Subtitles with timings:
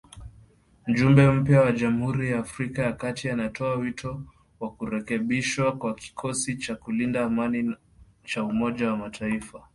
[0.87, 4.23] Mjumbe mpya wa Jamhuri ya Afrika ya Kati anatoa wito
[4.59, 7.75] wa kurekebishwa kwa kikosi cha kulinda amani
[8.23, 9.63] cha Umoja wa Mataifa